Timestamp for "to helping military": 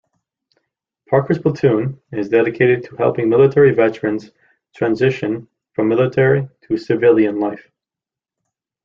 2.85-3.71